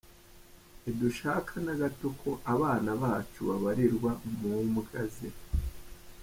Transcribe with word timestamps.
Ntidushaka 0.81 1.53
na 1.65 1.73
gato 1.81 2.07
ko 2.21 2.29
abana 2.53 2.89
bacu 3.01 3.39
babarirwa 3.49 4.11
mu 4.39 4.53
mbwa 4.73 5.01
ze. 5.13 5.29